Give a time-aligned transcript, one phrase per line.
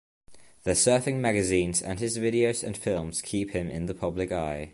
[0.63, 4.69] The surfing magazines and his videos and films keep him in the public eye.